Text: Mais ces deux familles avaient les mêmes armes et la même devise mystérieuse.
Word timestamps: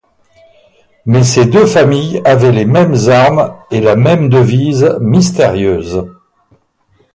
Mais 1.05 1.21
ces 1.23 1.45
deux 1.45 1.67
familles 1.67 2.23
avaient 2.25 2.51
les 2.51 2.65
mêmes 2.65 2.97
armes 3.07 3.55
et 3.69 3.81
la 3.81 3.95
même 3.95 4.29
devise 4.29 4.97
mystérieuse. 4.99 6.03